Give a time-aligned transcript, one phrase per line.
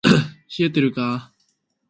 [0.03, 1.39] 冷えてるか～